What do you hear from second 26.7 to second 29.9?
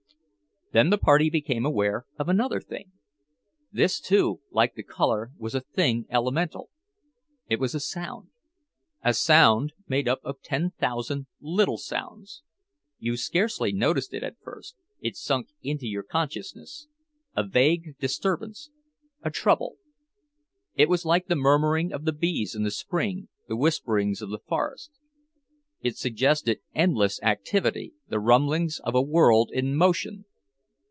endless activity, the rumblings of a world in